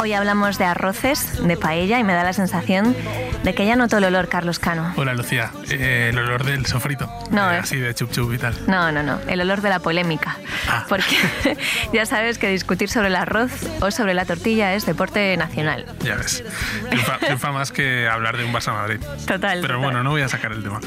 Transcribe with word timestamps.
Hoy 0.00 0.12
hablamos 0.12 0.58
de 0.58 0.64
arroces, 0.64 1.42
de 1.44 1.56
paella 1.56 1.98
y 1.98 2.04
me 2.04 2.12
da 2.14 2.22
la 2.22 2.32
sensación 2.32 2.94
de 3.42 3.54
que 3.54 3.66
ya 3.66 3.74
noto 3.74 3.98
el 3.98 4.04
olor 4.04 4.28
Carlos 4.28 4.58
Cano. 4.60 4.92
Hola 4.96 5.12
Lucía, 5.14 5.50
Eh, 5.70 6.10
el 6.10 6.18
olor 6.18 6.44
del 6.44 6.66
sofrito. 6.66 7.06
No, 7.30 7.50
Eh, 7.50 7.56
eh. 7.56 7.58
así 7.60 7.76
de 7.76 7.94
chup 7.94 8.10
chup 8.12 8.32
y 8.32 8.38
tal. 8.38 8.54
No, 8.68 8.92
no, 8.92 9.02
no, 9.02 9.18
el 9.26 9.40
olor 9.40 9.60
de 9.60 9.70
la 9.70 9.80
polémica. 9.80 10.36
Ah. 10.68 10.84
Porque 10.88 11.16
ya 11.92 12.06
sabes 12.06 12.38
que 12.38 12.48
discutir 12.48 12.88
sobre 12.88 13.08
el 13.08 13.16
arroz 13.16 13.50
o 13.80 13.90
sobre 13.90 14.14
la 14.14 14.24
tortilla 14.24 14.74
es 14.74 14.86
deporte 14.86 15.36
nacional. 15.36 15.84
Ya 16.04 16.14
ves. 16.14 16.44
Triunfa, 16.90 17.18
triunfa 17.18 17.50
más 17.52 17.72
que 17.72 18.08
hablar 18.08 18.36
de 18.36 18.44
un 18.44 18.52
Barça 18.52 18.72
Madrid. 18.72 19.00
Total. 19.26 19.38
Pero 19.60 19.74
total. 19.74 19.76
bueno, 19.78 20.02
no 20.04 20.10
voy 20.10 20.22
a 20.22 20.28
sacar 20.28 20.52
el 20.52 20.62
tema. 20.62 20.80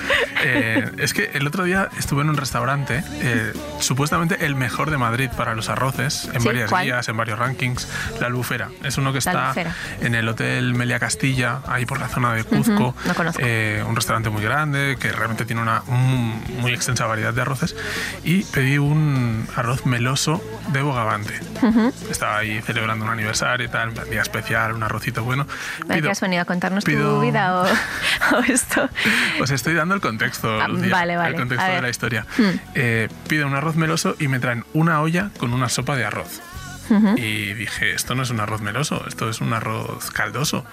Eh, 0.43 0.89
es 0.99 1.13
que 1.13 1.31
el 1.33 1.45
otro 1.47 1.63
día 1.65 1.89
estuve 1.99 2.21
en 2.21 2.29
un 2.29 2.37
restaurante, 2.37 3.03
supuestamente 3.79 4.45
el 4.45 4.55
mejor 4.55 4.89
de 4.89 4.97
Madrid 4.97 5.29
para 5.35 5.53
los 5.53 5.69
arroces, 5.69 6.29
en 6.33 6.41
¿Sí? 6.41 6.47
varias 6.47 6.69
¿Cuál? 6.69 6.85
guías, 6.85 7.09
en 7.09 7.17
varios 7.17 7.37
rankings. 7.39 7.87
La 8.19 8.27
Albufera. 8.27 8.69
Es 8.83 8.97
uno 9.01 9.11
que 9.11 9.19
está 9.19 9.53
en 10.01 10.15
el 10.15 10.27
Hotel 10.27 10.73
Melia 10.73 10.99
Castilla, 10.99 11.59
ahí 11.67 11.85
por 11.85 11.99
la 11.99 12.07
zona 12.07 12.33
de 12.33 12.43
Cuzco. 12.43 12.89
Ujú, 12.89 12.95
lo 13.07 13.13
conozco. 13.15 13.41
Eh, 13.43 13.83
un 13.87 13.95
restaurante 13.95 14.29
muy 14.29 14.41
grande 14.43 14.97
que 14.99 15.11
realmente 15.11 15.45
tiene 15.45 15.61
una 15.61 15.81
mm, 15.85 16.59
muy 16.59 16.73
extensa 16.73 17.05
variedad 17.05 17.33
de 17.33 17.41
arroces. 17.41 17.75
Y 18.23 18.43
pedí 18.43 18.77
un 18.77 19.47
arroz 19.55 19.85
meloso 19.85 20.41
de 20.71 20.81
Bogavante. 20.81 21.39
Estaba 22.09 22.37
ahí 22.37 22.61
celebrando 22.61 23.05
un 23.05 23.11
aniversario 23.11 23.65
y 23.65 23.69
tal, 23.69 23.89
un 23.89 24.09
día 24.09 24.21
especial, 24.21 24.73
un 24.73 24.83
arrocito 24.83 25.23
bueno. 25.23 25.45
¿De 25.85 25.95
Pido- 25.95 26.03
qué 26.07 26.11
has 26.11 26.21
venido 26.21 26.41
a 26.41 26.45
contarnos 26.45 26.83
pido- 26.85 27.15
tu 27.15 27.21
vida 27.21 27.55
o, 27.61 27.65
o 28.37 28.39
esto? 28.47 28.89
Os 29.41 29.49
estoy 29.51 29.73
dando 29.73 29.95
el 29.95 30.01
contexto, 30.01 30.61
Ah, 30.61 30.67
Lucía, 30.67 30.89
vale, 30.91 31.17
vale. 31.17 31.29
el 31.31 31.35
contexto 31.35 31.71
de 31.71 31.81
la 31.81 31.89
historia. 31.89 32.25
Hmm. 32.37 32.51
Eh, 32.75 33.09
pido 33.27 33.47
un 33.47 33.55
arroz 33.55 33.75
meloso 33.75 34.15
y 34.19 34.27
me 34.27 34.39
traen 34.39 34.63
una 34.73 35.01
olla 35.01 35.29
con 35.37 35.53
una 35.53 35.69
sopa 35.69 35.95
de 35.95 36.05
arroz. 36.05 36.41
Y 37.17 37.53
dije, 37.53 37.93
esto 37.93 38.15
no 38.15 38.23
es 38.23 38.29
un 38.29 38.39
arroz 38.39 38.61
meloso, 38.61 39.05
esto 39.07 39.29
es 39.29 39.41
un 39.41 39.53
arroz 39.53 40.11
caldoso. 40.11 40.65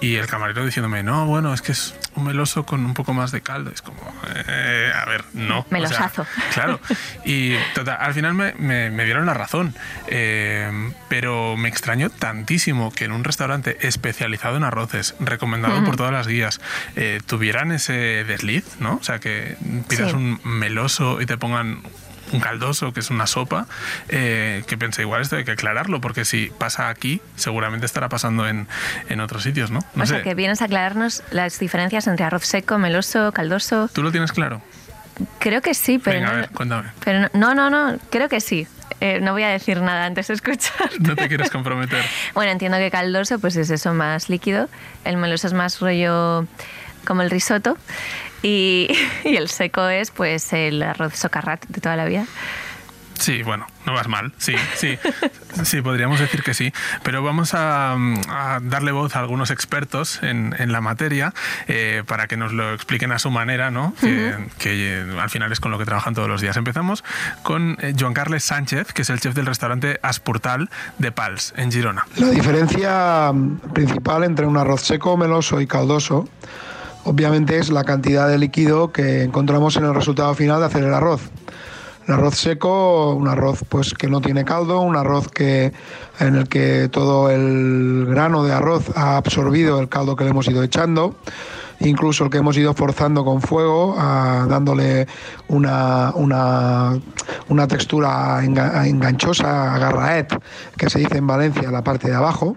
Y 0.00 0.16
el 0.16 0.26
camarero 0.26 0.64
diciéndome, 0.64 1.02
no, 1.02 1.26
bueno, 1.26 1.52
es 1.54 1.62
que 1.62 1.72
es 1.72 1.94
un 2.14 2.24
meloso 2.24 2.64
con 2.66 2.84
un 2.84 2.94
poco 2.94 3.12
más 3.14 3.32
de 3.32 3.40
caldo. 3.40 3.70
Es 3.70 3.82
como, 3.82 4.00
eh, 4.48 4.92
a 4.94 5.04
ver, 5.06 5.24
no. 5.32 5.60
O 5.60 5.62
sea, 5.62 5.70
Melosazo. 5.70 6.26
claro. 6.54 6.80
Y 7.24 7.54
total, 7.74 7.96
al 8.00 8.14
final 8.14 8.34
me, 8.34 8.52
me- 8.54 8.90
me 8.90 9.04
dieron 9.04 9.26
la 9.26 9.34
razón. 9.34 9.74
Eh, 10.08 10.92
pero 11.08 11.56
me 11.56 11.68
extrañó 11.68 12.10
tantísimo 12.10 12.92
que 12.92 13.04
en 13.04 13.12
un 13.12 13.24
restaurante 13.24 13.76
especializado 13.86 14.56
en 14.56 14.64
arroces, 14.64 15.14
recomendado 15.20 15.84
por 15.84 15.96
todas 15.96 16.12
las 16.12 16.26
guías, 16.26 16.60
eh, 16.96 17.20
tuvieran 17.26 17.72
ese 17.72 17.92
desliz, 18.24 18.64
¿no? 18.80 18.94
O 18.96 19.02
sea, 19.04 19.18
que 19.18 19.56
pidas 19.88 20.10
Sí. 20.10 20.16
un 20.16 20.40
meloso 20.44 21.20
y 21.20 21.26
te 21.26 21.36
pongan 21.36 21.80
un 22.34 22.40
caldoso, 22.40 22.92
que 22.92 23.00
es 23.00 23.10
una 23.10 23.26
sopa, 23.26 23.66
eh, 24.08 24.62
que 24.66 24.76
pensé, 24.76 25.02
igual 25.02 25.22
esto 25.22 25.36
hay 25.36 25.44
que 25.44 25.52
aclararlo, 25.52 26.00
porque 26.00 26.24
si 26.24 26.50
pasa 26.58 26.88
aquí, 26.88 27.20
seguramente 27.36 27.86
estará 27.86 28.08
pasando 28.08 28.46
en, 28.48 28.66
en 29.08 29.20
otros 29.20 29.42
sitios, 29.42 29.70
¿no? 29.70 29.80
No 29.94 30.02
o 30.04 30.06
sé. 30.06 30.14
sea, 30.14 30.22
que 30.22 30.34
vienes 30.34 30.62
a 30.62 30.66
aclararnos 30.66 31.22
las 31.30 31.58
diferencias 31.58 32.06
entre 32.06 32.24
arroz 32.24 32.44
seco, 32.44 32.78
meloso, 32.78 33.32
caldoso. 33.32 33.88
¿Tú 33.92 34.02
lo 34.02 34.10
tienes 34.12 34.32
claro? 34.32 34.60
Creo 35.38 35.62
que 35.62 35.74
sí, 35.74 35.98
pero 35.98 36.16
Venga, 36.18 36.28
a 36.30 36.32
no, 36.32 36.38
ver, 36.40 36.50
cuéntame. 36.50 36.88
pero 37.04 37.28
no, 37.34 37.54
no, 37.54 37.70
no, 37.70 37.98
creo 38.10 38.28
que 38.28 38.40
sí. 38.40 38.66
Eh, 39.00 39.20
no 39.20 39.32
voy 39.32 39.42
a 39.42 39.48
decir 39.48 39.80
nada 39.80 40.06
antes 40.06 40.28
de 40.28 40.34
escuchar. 40.34 40.90
No 41.00 41.14
te 41.14 41.28
quieres 41.28 41.50
comprometer. 41.50 42.02
Bueno, 42.34 42.50
entiendo 42.52 42.78
que 42.78 42.90
caldoso 42.90 43.38
pues 43.38 43.54
es 43.56 43.70
eso 43.70 43.94
más 43.94 44.28
líquido, 44.28 44.68
el 45.04 45.16
meloso 45.16 45.46
es 45.46 45.52
más 45.52 45.78
rollo 45.80 46.46
como 47.06 47.22
el 47.22 47.30
risotto 47.30 47.76
y, 48.44 48.88
y 49.24 49.36
el 49.36 49.48
seco 49.48 49.88
es 49.88 50.10
pues 50.10 50.52
el 50.52 50.82
arroz 50.82 51.16
socarrat 51.16 51.64
de 51.66 51.80
toda 51.80 51.96
la 51.96 52.04
vida. 52.04 52.26
Sí, 53.18 53.42
bueno, 53.42 53.66
no 53.86 53.92
vas 53.92 54.08
mal. 54.08 54.32
Sí, 54.38 54.54
sí. 54.76 54.98
Sí, 55.62 55.80
podríamos 55.82 56.18
decir 56.18 56.42
que 56.42 56.52
sí. 56.52 56.72
Pero 57.04 57.22
vamos 57.22 57.54
a, 57.54 57.92
a 57.92 58.58
darle 58.60 58.90
voz 58.90 59.14
a 59.14 59.20
algunos 59.20 59.52
expertos 59.52 60.20
en, 60.20 60.52
en 60.58 60.72
la 60.72 60.80
materia 60.80 61.32
eh, 61.68 62.02
para 62.08 62.26
que 62.26 62.36
nos 62.36 62.52
lo 62.52 62.74
expliquen 62.74 63.12
a 63.12 63.20
su 63.20 63.30
manera, 63.30 63.70
¿no? 63.70 63.94
Que, 64.00 64.34
que, 64.58 64.98
eh, 64.98 65.20
al 65.20 65.30
final 65.30 65.52
es 65.52 65.60
con 65.60 65.70
lo 65.70 65.78
que 65.78 65.84
trabajan 65.84 66.12
todos 66.12 66.28
los 66.28 66.40
días. 66.40 66.56
Empezamos 66.56 67.04
con 67.44 67.78
eh, 67.80 67.94
Joan 67.96 68.14
Carles 68.14 68.42
Sánchez, 68.42 68.92
que 68.92 69.02
es 69.02 69.10
el 69.10 69.20
chef 69.20 69.36
del 69.36 69.46
restaurante 69.46 70.00
Aspurtal 70.02 70.70
de 70.98 71.12
Pals, 71.12 71.54
en 71.56 71.70
Girona. 71.70 72.04
La 72.16 72.30
diferencia 72.30 73.30
mm, 73.32 73.72
principal 73.72 74.24
entre 74.24 74.46
un 74.46 74.56
arroz 74.56 74.82
seco, 74.82 75.16
meloso 75.16 75.60
y 75.60 75.68
caldoso, 75.68 76.28
obviamente 77.04 77.58
es 77.58 77.70
la 77.70 77.84
cantidad 77.84 78.28
de 78.28 78.38
líquido 78.38 78.92
que 78.92 79.22
encontramos 79.22 79.76
en 79.76 79.84
el 79.84 79.94
resultado 79.94 80.34
final 80.34 80.60
de 80.60 80.66
hacer 80.66 80.84
el 80.84 80.94
arroz. 80.94 81.22
El 82.06 82.14
arroz 82.14 82.34
seco, 82.36 83.14
un 83.14 83.28
arroz 83.28 83.64
pues 83.68 83.94
que 83.94 84.08
no 84.08 84.20
tiene 84.20 84.44
caldo, 84.44 84.80
un 84.82 84.94
arroz 84.94 85.28
que 85.28 85.72
en 86.20 86.34
el 86.34 86.48
que 86.48 86.90
todo 86.92 87.30
el 87.30 88.04
grano 88.08 88.44
de 88.44 88.52
arroz 88.52 88.90
ha 88.94 89.16
absorbido 89.16 89.80
el 89.80 89.88
caldo 89.88 90.14
que 90.14 90.24
le 90.24 90.30
hemos 90.30 90.46
ido 90.48 90.62
echando, 90.62 91.16
incluso 91.80 92.24
el 92.24 92.30
que 92.30 92.38
hemos 92.38 92.58
ido 92.58 92.74
forzando 92.74 93.24
con 93.24 93.40
fuego, 93.40 93.94
ah, 93.98 94.44
dándole 94.50 95.06
una, 95.48 96.12
una, 96.14 96.92
una 97.48 97.66
textura 97.68 98.42
enga- 98.44 98.86
enganchosa, 98.86 99.74
agarraet, 99.74 100.28
que 100.76 100.90
se 100.90 100.98
dice 100.98 101.16
en 101.16 101.26
Valencia, 101.26 101.70
la 101.70 101.82
parte 101.82 102.08
de 102.08 102.16
abajo. 102.16 102.54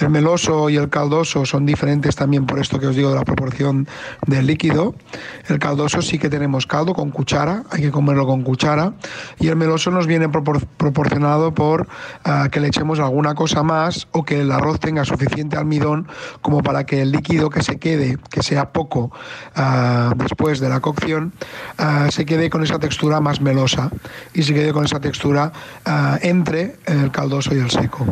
El 0.00 0.08
meloso 0.10 0.70
y 0.70 0.76
el 0.76 0.88
caldoso 0.88 1.44
son 1.44 1.66
diferentes 1.66 2.16
también 2.16 2.46
por 2.46 2.58
esto 2.58 2.80
que 2.80 2.86
os 2.86 2.96
digo 2.96 3.10
de 3.10 3.16
la 3.16 3.24
proporción 3.24 3.86
del 4.26 4.46
líquido. 4.46 4.94
El 5.48 5.58
caldoso 5.58 6.00
sí 6.00 6.18
que 6.18 6.30
tenemos 6.30 6.66
caldo 6.66 6.94
con 6.94 7.10
cuchara, 7.10 7.64
hay 7.70 7.82
que 7.82 7.90
comerlo 7.90 8.26
con 8.26 8.42
cuchara. 8.42 8.94
Y 9.38 9.48
el 9.48 9.56
meloso 9.56 9.90
nos 9.90 10.06
viene 10.06 10.28
propor- 10.28 10.66
proporcionado 10.76 11.52
por 11.54 11.86
ah, 12.24 12.48
que 12.50 12.60
le 12.60 12.68
echemos 12.68 12.98
alguna 12.98 13.34
cosa 13.34 13.62
más 13.62 14.08
o 14.12 14.24
que 14.24 14.40
el 14.40 14.50
arroz 14.52 14.80
tenga 14.80 15.04
suficiente 15.04 15.56
almidón 15.56 16.08
como 16.40 16.62
para 16.62 16.84
que 16.84 17.02
el 17.02 17.12
líquido 17.12 17.50
que 17.50 17.62
se 17.62 17.78
quede, 17.78 18.16
que 18.30 18.42
sea 18.42 18.72
poco 18.72 19.12
ah, 19.54 20.14
después 20.16 20.60
de 20.60 20.68
la 20.68 20.80
cocción, 20.80 21.32
ah, 21.78 22.06
se 22.10 22.24
quede 22.24 22.48
con 22.48 22.62
esa 22.62 22.78
textura 22.78 23.20
más 23.20 23.40
melosa 23.40 23.90
y 24.32 24.42
se 24.44 24.54
quede 24.54 24.72
con 24.72 24.84
esa 24.84 25.00
textura 25.00 25.52
entre 26.22 26.76
el 26.86 27.10
caldoso 27.10 27.54
y 27.54 27.58
el 27.58 27.70
seco. 27.70 28.06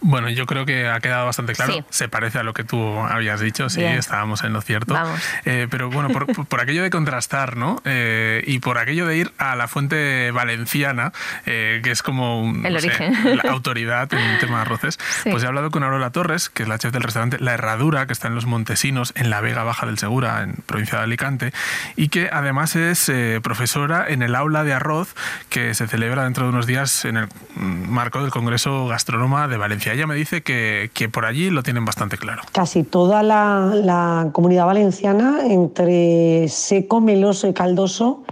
Bueno, 0.00 0.30
yo 0.30 0.46
creo 0.46 0.64
que 0.66 0.86
ha 0.88 1.00
quedado 1.00 1.23
bastante 1.24 1.54
claro. 1.54 1.72
Sí. 1.72 1.84
Se 1.90 2.08
parece 2.08 2.38
a 2.38 2.42
lo 2.42 2.54
que 2.54 2.64
tú 2.64 2.98
habías 2.98 3.40
dicho, 3.40 3.68
sí, 3.68 3.80
Bien. 3.80 3.94
estábamos 3.94 4.44
en 4.44 4.52
lo 4.52 4.60
cierto. 4.60 4.96
Eh, 5.44 5.66
pero 5.70 5.90
bueno, 5.90 6.08
por, 6.10 6.26
por 6.48 6.60
aquello 6.60 6.82
de 6.82 6.90
contrastar, 6.90 7.56
¿no? 7.56 7.80
Eh, 7.84 8.42
y 8.46 8.58
por 8.60 8.78
aquello 8.78 9.06
de 9.06 9.16
ir 9.16 9.32
a 9.38 9.56
la 9.56 9.68
fuente 9.68 10.30
valenciana, 10.30 11.12
eh, 11.46 11.80
que 11.82 11.90
es 11.90 12.02
como 12.02 12.40
un- 12.42 12.64
El 12.66 12.74
no 12.74 12.80
sé, 12.80 12.86
origen. 12.88 13.36
la 13.42 13.50
autoridad 13.50 14.12
en 14.12 14.18
el 14.20 14.38
tema 14.38 14.56
de 14.56 14.62
arroces, 14.62 14.98
Sí. 15.22 15.30
pues 15.30 15.42
he 15.42 15.46
hablado 15.46 15.70
con 15.70 15.82
Aurora 15.82 16.10
Torres, 16.10 16.48
que 16.50 16.62
es 16.64 16.68
la 16.68 16.78
chef 16.78 16.92
del 16.92 17.02
restaurante 17.02 17.38
La 17.40 17.54
Herradura, 17.54 18.06
que 18.06 18.12
está 18.12 18.28
en 18.28 18.34
Los 18.34 18.46
Montesinos, 18.46 19.12
en 19.16 19.30
la 19.30 19.40
Vega 19.40 19.62
Baja 19.64 19.86
del 19.86 19.98
Segura, 19.98 20.42
en 20.42 20.54
provincia 20.66 20.98
de 20.98 21.04
Alicante, 21.04 21.52
y 21.96 22.08
que 22.08 22.28
además 22.32 22.76
es 22.76 23.08
eh, 23.08 23.40
profesora 23.42 24.04
en 24.08 24.22
el 24.22 24.34
aula 24.34 24.64
de 24.64 24.72
arroz 24.72 25.14
que 25.48 25.74
se 25.74 25.86
celebra 25.86 26.24
dentro 26.24 26.44
de 26.44 26.50
unos 26.50 26.66
días 26.66 27.04
en 27.04 27.16
el 27.16 27.28
mm, 27.56 27.88
marco 27.90 28.20
del 28.22 28.30
Congreso 28.30 28.86
Gastronoma 28.86 29.48
de 29.48 29.56
Valencia. 29.56 29.92
Ella 29.92 30.06
me 30.06 30.14
dice 30.14 30.42
que, 30.42 30.90
que 30.94 31.03
por 31.08 31.24
allí 31.24 31.50
lo 31.50 31.62
tienen 31.62 31.84
bastante 31.84 32.16
claro. 32.16 32.42
Casi 32.52 32.82
toda 32.82 33.22
la, 33.22 34.30
comunidad 34.32 34.66
valenciana, 34.66 35.40
entre 35.44 36.48
seco, 36.48 37.00
meloso 37.00 37.48
y 37.48 37.52
caldoso, 37.52 38.24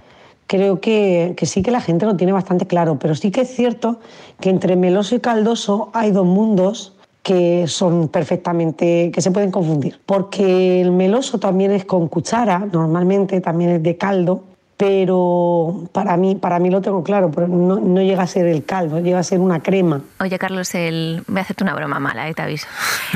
creo 0.47 0.81
que, 0.81 1.35
que 1.37 1.47
sí 1.47 1.63
que 1.63 1.71
la 1.71 1.81
gente 1.81 2.07
lo 2.07 2.17
tiene 2.17 2.33
bastante 2.33 2.67
claro, 2.67 2.99
pero 2.99 3.15
sí 3.15 3.31
que 3.31 3.43
es 3.43 3.55
cierto 3.55 4.01
que 4.41 4.51
entre 4.51 4.77
meloso 4.77 5.15
y 5.15 5.21
caldoso 5.21 5.91
hay 5.95 6.11
dos 6.11 6.27
mundos 6.27 6.95
que 7.23 7.67
son 7.69 8.09
perfectamente, 8.09 9.11
que 9.13 9.21
se 9.21 9.31
pueden 9.31 9.51
confundir, 9.51 10.01
porque 10.05 10.81
el 10.81 10.91
meloso 10.91 11.39
también 11.39 11.71
es 11.71 11.85
con 11.85 12.09
cuchara, 12.09 12.59
normalmente 12.73 13.41
también 13.41 13.71
es 13.71 13.83
de 13.83 13.97
caldo, 13.97 14.45
pero 14.77 15.89
para 15.93 16.17
mí, 16.17 16.35
para 16.35 16.59
mí 16.59 16.71
lo 16.71 16.81
tengo 16.81 17.05
claro, 17.05 17.31
pero 17.31 17.47
no, 17.49 17.77
no 17.81 18.03
llega 18.03 18.23
a 18.25 18.27
ser 18.27 18.47
el 18.47 18.65
caldo, 18.65 19.01
llega 19.01 19.19
a 19.19 19.23
ser 19.23 19.39
una 19.39 19.61
crema. 19.61 20.01
Oye, 20.21 20.39
Carlos, 20.39 20.75
el... 20.75 21.23
voy 21.29 21.39
a 21.39 21.43
hacerte 21.43 21.63
una 21.65 21.75
broma 21.75 22.01
mala, 22.01 22.29
eh, 22.29 22.35
te 22.35 22.43
aviso. 22.43 22.67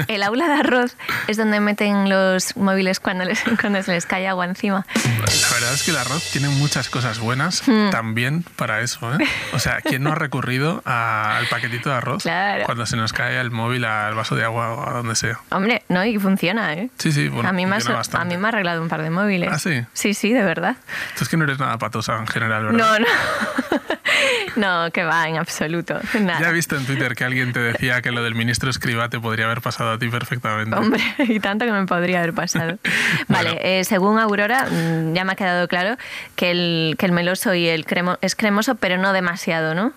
El 0.09 0.23
aula 0.23 0.47
de 0.49 0.55
arroz 0.55 0.97
es 1.29 1.37
donde 1.37 1.59
meten 1.61 2.09
los 2.09 2.57
móviles 2.57 3.01
cuando, 3.01 3.25
les, 3.25 3.43
cuando 3.61 3.83
se 3.83 3.93
les 3.93 4.07
cae 4.07 4.29
agua 4.29 4.45
encima. 4.45 4.87
La 4.95 5.55
verdad 5.55 5.75
es 5.75 5.83
que 5.85 5.91
el 5.91 5.97
arroz 5.97 6.31
tiene 6.31 6.49
muchas 6.49 6.89
cosas 6.89 7.19
buenas 7.19 7.63
Hmm. 7.67 7.91
también 7.91 8.45
para 8.57 8.81
eso. 8.81 9.13
¿eh? 9.15 9.25
O 9.55 9.59
sea, 9.59 9.81
¿quién 9.81 10.03
no 10.03 10.13
ha 10.13 10.15
recurrido 10.15 10.83
a- 10.85 11.37
al 11.39 11.47
paquetito 11.49 11.89
de 11.91 11.97
arroz 11.97 12.23
Claro. 12.23 12.65
cuando 12.65 12.87
se 12.87 12.97
nos 12.97 13.13
cae 13.13 13.41
el 13.41 13.51
móvil 13.51 13.85
al 13.85 14.15
vaso 14.15 14.37
de 14.37 14.45
agua 14.45 14.75
o 14.75 14.89
a 14.89 14.93
donde 14.93 15.15
sea? 15.17 15.41
Hombre, 15.51 15.83
no, 15.89 16.05
y 16.05 16.19
funciona, 16.19 16.75
¿eh? 16.75 16.91
Sí, 16.99 17.13
sí, 17.13 17.29
bueno, 17.29 17.49
a, 17.49 17.53
mí 17.53 17.67
me 17.67 17.77
ha, 17.77 17.79
a 17.79 18.25
mí 18.25 18.37
me 18.37 18.47
ha 18.47 18.49
arreglado 18.49 18.83
un 18.83 18.89
par 18.89 19.03
de 19.03 19.11
móviles. 19.11 19.49
¿Ah, 19.53 19.59
sí? 19.59 19.83
Sí, 19.95 20.15
sí, 20.15 20.33
de 20.33 20.43
verdad. 20.45 20.77
Tú 21.17 21.25
es 21.25 21.29
que 21.31 21.37
no 21.37 21.46
eres 21.47 21.59
nada 21.59 21.79
patosa 21.79 22.17
en 22.19 22.27
general, 22.27 22.67
¿verdad? 22.67 22.79
No, 22.79 22.99
no. 23.01 23.07
No, 24.57 24.91
que 24.91 25.05
va, 25.05 25.29
en 25.29 25.37
absoluto. 25.37 26.01
Nada. 26.19 26.41
Ya 26.41 26.49
he 26.49 26.53
visto 26.53 26.77
en 26.77 26.87
Twitter 26.87 27.15
que 27.15 27.25
alguien 27.25 27.53
te 27.53 27.61
decía 27.61 28.01
que 28.01 28.11
lo 28.11 28.23
del 28.23 28.35
ministro 28.35 28.71
Escriba 28.71 29.11
te 29.11 29.21
podría 29.21 29.45
haber 29.45 29.61
pasado 29.61 29.91
a 29.93 29.99
ti 29.99 30.09
perfectamente. 30.09 30.75
Hombre, 30.75 31.03
y 31.19 31.39
tanto 31.41 31.67
que 31.67 31.73
me 31.73 31.85
podría 31.87 32.21
haber 32.21 32.33
pasado. 32.33 32.79
Vale, 33.29 33.51
Bueno. 33.51 33.61
eh, 33.63 33.85
según 33.85 34.19
Aurora, 34.19 34.67
mm, 34.71 35.13
ya 35.13 35.25
me 35.25 35.33
ha 35.33 35.37
quedado 35.37 35.69
claro 35.69 35.97
que 36.37 36.51
el, 36.51 36.97
que 36.99 37.05
el 37.05 37.13
meloso 37.13 37.53
y 37.55 37.69
el 37.69 37.85
cremo 37.85 38.17
es 38.23 38.35
cremoso, 38.35 38.77
pero 38.77 38.97
no 38.97 39.13
demasiado, 39.13 39.75
¿no? 39.75 39.93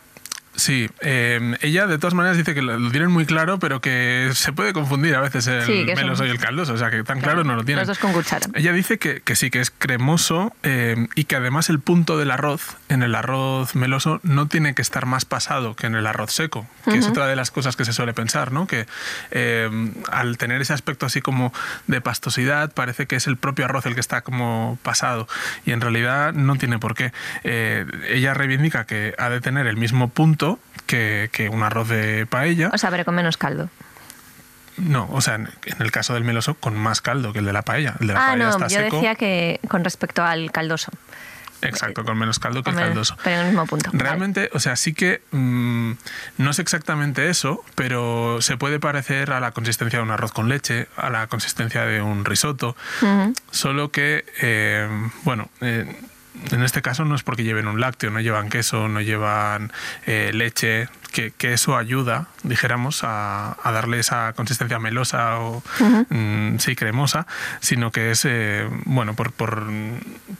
Sí, 0.55 0.89
eh, 1.01 1.55
ella 1.61 1.87
de 1.87 1.97
todas 1.97 2.13
maneras 2.13 2.35
dice 2.37 2.53
que 2.53 2.61
lo, 2.61 2.91
tienen 2.91 3.11
muy 3.11 3.25
claro, 3.25 3.59
pero 3.59 3.79
que 3.79 4.29
se 4.33 4.51
puede 4.51 4.73
confundir 4.73 5.15
a 5.15 5.21
veces 5.21 5.47
el 5.47 5.63
Sí, 5.63 5.85
son- 5.85 5.95
meloso 5.95 6.25
y 6.25 6.29
el 6.29 6.37
caldoso, 6.39 6.73
o 6.73 6.77
sea 6.77 6.89
que 6.91 7.03
tan 7.03 7.21
claro, 7.21 7.43
no 7.45 7.55
lo 7.55 7.63
tienen. 7.63 7.79
Los 7.81 7.87
dos 7.87 7.99
con 7.99 8.11
cuchara. 8.13 8.45
Ella 8.55 8.73
dice 8.73 8.97
que, 8.99 9.21
que 9.21 9.35
sí, 9.35 9.49
que 9.49 9.61
es 9.61 9.71
cremoso 9.71 10.53
eh, 10.63 11.07
y 11.15 11.23
que 11.25 11.35
además 11.37 11.69
el 11.69 11.79
punto 11.79 12.17
del 12.17 12.31
arroz 12.31 12.75
en 12.89 13.03
el 13.03 13.15
arroz 13.15 13.75
meloso 13.75 14.19
no 14.23 14.47
tiene 14.47 14.73
que 14.73 14.81
estar 14.81 15.05
más 15.05 15.23
pasado 15.25 15.75
que 15.75 15.87
en 15.87 15.95
el 15.95 16.05
arroz 16.07 16.31
seco, 16.33 16.67
que 16.85 16.97
es 16.97 17.07
otra 17.07 17.27
de 17.27 17.35
las 17.35 17.51
cosas 17.51 17.75
que 17.75 17.85
se 17.85 17.93
suele 17.93 18.13
pensar, 18.13 18.51
¿no? 18.51 18.67
Que 18.67 18.85
eh, 19.31 19.69
al 20.11 20.37
tener 20.37 20.61
ese 20.61 20.73
aspecto 20.73 21.05
así 21.05 21.21
como 21.21 21.53
de 21.87 22.01
pastosidad, 22.01 22.71
parece 22.73 23.05
que 23.07 23.15
es 23.15 23.27
el 23.27 23.37
propio 23.37 23.65
arroz 23.65 23.85
el 23.85 23.93
que 23.93 24.01
está 24.01 24.21
como 24.21 24.77
pasado 24.83 25.27
y 25.65 25.71
en 25.71 25.81
realidad 25.81 26.33
no 26.33 26.55
tiene 26.57 26.79
por 26.79 26.95
qué. 26.95 27.13
Eh, 27.43 27.85
ella 28.09 28.33
reivindica 28.33 28.85
que 28.85 29.13
ha 29.17 29.29
de 29.29 29.39
tener 29.41 29.67
el 29.67 29.77
mismo 29.77 30.09
punto 30.09 30.38
que, 30.85 31.29
que 31.31 31.49
un 31.49 31.63
arroz 31.63 31.87
de 31.89 32.25
paella. 32.25 32.69
O 32.73 32.77
sea, 32.77 32.89
pero 32.89 33.05
con 33.05 33.15
menos 33.15 33.37
caldo. 33.37 33.69
No, 34.77 35.09
o 35.11 35.19
sea, 35.21 35.35
en 35.35 35.49
el 35.79 35.91
caso 35.91 36.13
del 36.13 36.23
meloso, 36.23 36.53
con 36.55 36.77
más 36.77 37.01
caldo 37.01 37.33
que 37.33 37.39
el 37.39 37.45
de 37.45 37.51
la 37.53 37.63
paella. 37.63 37.95
El 37.99 38.07
de 38.07 38.13
la 38.13 38.19
Ah, 38.23 38.27
paella 38.29 38.43
no, 38.45 38.49
está 38.51 38.67
yo 38.67 38.79
seco. 38.79 38.95
decía 38.95 39.15
que 39.15 39.59
con 39.67 39.83
respecto 39.83 40.23
al 40.23 40.51
caldoso. 40.51 40.91
Exacto, 41.61 42.05
con 42.05 42.17
menos 42.17 42.39
caldo 42.39 42.63
que 42.63 42.69
el 42.69 42.77
caldoso. 42.77 43.17
Pero 43.21 43.35
en 43.35 43.41
el 43.41 43.47
mismo 43.47 43.65
punto. 43.65 43.89
Vale. 43.91 44.01
Realmente, 44.05 44.49
o 44.53 44.61
sea, 44.61 44.77
sí 44.77 44.93
que 44.93 45.21
mm, 45.31 45.91
no 46.37 46.51
es 46.51 46.59
exactamente 46.59 47.29
eso, 47.29 47.65
pero 47.75 48.37
se 48.41 48.55
puede 48.55 48.79
parecer 48.79 49.33
a 49.33 49.41
la 49.41 49.51
consistencia 49.51 49.99
de 49.99 50.03
un 50.03 50.11
arroz 50.11 50.31
con 50.31 50.47
leche, 50.47 50.87
a 50.95 51.09
la 51.09 51.27
consistencia 51.27 51.83
de 51.83 52.01
un 52.01 52.23
risotto, 52.23 52.77
solo 53.51 53.91
que, 53.91 54.23
eh, 54.41 54.87
bueno, 55.23 55.49
eh, 55.59 55.93
en 56.51 56.63
este 56.63 56.81
caso 56.81 57.05
no 57.05 57.15
es 57.15 57.23
porque 57.23 57.43
lleven 57.43 57.67
un 57.67 57.79
lácteo, 57.79 58.09
no 58.11 58.19
llevan 58.19 58.49
queso, 58.49 58.87
no 58.87 59.01
llevan 59.01 59.71
eh, 60.05 60.31
leche, 60.33 60.89
que, 61.11 61.31
que 61.31 61.53
eso 61.53 61.77
ayuda, 61.77 62.27
dijéramos, 62.43 63.03
a, 63.03 63.57
a 63.63 63.71
darle 63.71 63.99
esa 63.99 64.33
consistencia 64.33 64.79
melosa 64.79 65.39
o 65.39 65.63
mm, 66.09 66.57
sí, 66.59 66.75
cremosa, 66.75 67.27
sino 67.59 67.91
que 67.91 68.11
es, 68.11 68.25
eh, 68.25 68.67
bueno, 68.85 69.15
por, 69.15 69.31
por, 69.31 69.67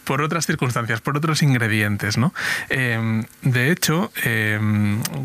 por 0.04 0.22
otras 0.22 0.46
circunstancias, 0.46 1.01
por 1.01 1.18
otros 1.18 1.42
ingredientes, 1.42 2.18
¿no? 2.18 2.34
Eh, 2.69 3.24
de 3.42 3.72
hecho, 3.72 4.12
eh, 4.24 4.60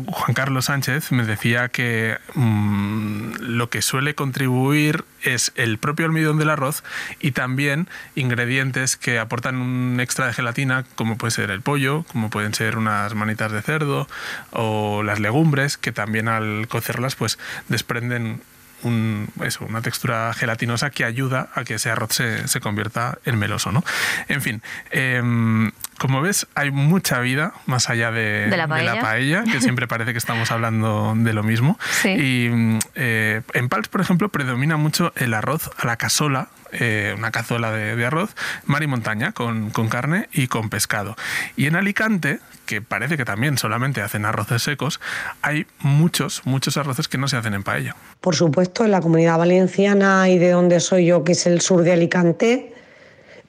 Juan 0.07 0.33
Carlos 0.33 0.65
Sánchez 0.65 1.11
me 1.11 1.25
decía 1.25 1.69
que 1.69 2.17
mm, 2.33 3.35
lo 3.39 3.69
que 3.69 3.81
suele 3.81 4.15
contribuir 4.15 5.05
es 5.21 5.51
el 5.55 5.77
propio 5.77 6.05
almidón 6.05 6.37
del 6.37 6.49
arroz 6.49 6.83
y 7.19 7.31
también 7.31 7.89
ingredientes 8.15 8.95
que 8.95 9.19
aportan 9.19 9.57
un 9.57 9.99
extra 9.99 10.27
de 10.27 10.33
gelatina, 10.33 10.64
como 10.95 11.17
puede 11.17 11.31
ser 11.31 11.51
el 11.51 11.61
pollo, 11.61 12.03
como 12.11 12.29
pueden 12.29 12.53
ser 12.53 12.77
unas 12.77 13.13
manitas 13.15 13.51
de 13.51 13.61
cerdo 13.61 14.07
o 14.51 15.03
las 15.03 15.19
legumbres, 15.19 15.77
que 15.77 15.91
también 15.91 16.27
al 16.27 16.67
cocerlas 16.67 17.15
pues 17.15 17.37
desprenden 17.69 18.41
un- 18.83 19.29
eso, 19.43 19.65
una 19.65 19.81
textura 19.81 20.33
gelatinosa 20.33 20.89
que 20.89 21.05
ayuda 21.05 21.49
a 21.55 21.63
que 21.63 21.75
ese 21.75 21.89
arroz 21.89 22.13
se, 22.13 22.59
convierta 22.59 23.17
en 23.25 23.37
meloso. 23.39 23.71
¿no? 23.71 23.83
En 24.27 24.41
fin, 24.41 24.61
em, 24.91 25.71
como 25.97 26.21
ves, 26.21 26.47
hay 26.55 26.71
mucha 26.71 27.19
vida 27.19 27.53
más 27.65 27.89
allá 27.89 28.11
de, 28.11 28.47
De 28.49 28.57
la 28.57 28.67
paella. 28.67 29.01
paella, 29.01 29.43
que 29.43 29.61
siempre 29.61 29.87
parece 29.87 30.11
que 30.11 30.17
estamos 30.17 30.51
hablando 30.51 31.13
de 31.15 31.33
lo 31.33 31.43
mismo. 31.43 31.79
Sí. 32.01 32.09
Y 32.09 32.79
eh, 32.95 33.41
en 33.53 33.69
Pals, 33.69 33.87
por 33.87 34.01
ejemplo, 34.01 34.29
predomina 34.29 34.75
mucho 34.75 35.13
el 35.15 35.33
arroz 35.33 35.71
a 35.77 35.87
la 35.87 35.95
casola, 35.95 36.49
eh, 36.71 37.15
una 37.17 37.31
cazuela 37.31 37.71
de, 37.71 37.95
de 37.95 38.05
arroz, 38.05 38.35
mar 38.65 38.83
y 38.83 38.87
montaña, 38.87 39.31
con, 39.31 39.69
con 39.69 39.87
carne 39.87 40.27
y 40.33 40.47
con 40.47 40.69
pescado. 40.69 41.15
Y 41.55 41.67
en 41.67 41.75
Alicante, 41.75 42.39
que 42.65 42.81
parece 42.81 43.17
que 43.17 43.25
también 43.25 43.57
solamente 43.57 44.01
hacen 44.01 44.25
arroces 44.25 44.61
secos, 44.61 44.99
hay 45.41 45.65
muchos, 45.79 46.41
muchos 46.45 46.75
arroces 46.77 47.07
que 47.07 47.17
no 47.17 47.27
se 47.27 47.37
hacen 47.37 47.53
en 47.53 47.63
paella. 47.63 47.95
Por 48.19 48.35
supuesto, 48.35 48.83
en 48.83 48.91
la 48.91 49.01
comunidad 49.01 49.37
valenciana 49.37 50.29
y 50.29 50.37
de 50.37 50.51
donde 50.51 50.79
soy 50.79 51.05
yo, 51.05 51.23
que 51.23 51.31
es 51.31 51.45
el 51.47 51.61
sur 51.61 51.81
de 51.83 51.93
Alicante, 51.93 52.73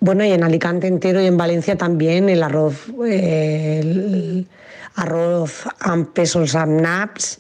bueno, 0.00 0.25
y 0.25 0.32
en 0.32 0.44
Alicante 0.44 0.87
entero 0.87 1.20
y 1.20 1.26
en 1.26 1.37
Valencia 1.37 1.76
también, 1.76 2.28
el 2.28 2.43
arroz, 2.43 2.87
el 3.04 4.46
arroz 4.94 5.64
amb 5.81 6.12
pesos 6.12 6.54
amb 6.54 6.81
naps, 6.81 7.38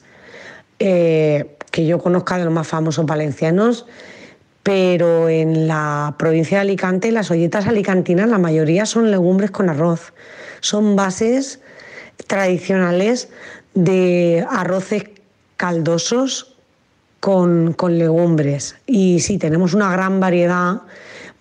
eh, 0.78 1.56
que 1.70 1.86
yo 1.86 1.98
conozca 1.98 2.38
de 2.38 2.44
los 2.44 2.52
más 2.52 2.66
famosos 2.66 3.04
valencianos, 3.06 3.86
pero 4.62 5.28
en 5.28 5.68
la 5.68 6.14
provincia 6.18 6.58
de 6.58 6.62
Alicante, 6.62 7.12
las 7.12 7.30
olletas 7.30 7.66
alicantinas, 7.66 8.28
la 8.28 8.38
mayoría 8.38 8.84
son 8.84 9.10
legumbres 9.10 9.50
con 9.50 9.68
arroz. 9.68 10.12
Son 10.60 10.96
bases 10.96 11.60
tradicionales 12.26 13.28
de 13.74 14.44
arroces 14.50 15.04
caldosos 15.56 16.56
con, 17.20 17.74
con 17.74 17.98
legumbres. 17.98 18.76
Y 18.86 19.20
sí, 19.20 19.38
tenemos 19.38 19.74
una 19.74 19.92
gran 19.92 20.18
variedad 20.18 20.82